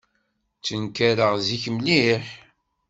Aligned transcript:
Ttenkareɣ 0.57 1.33
zik 1.45 1.63
mliḥ. 1.75 2.25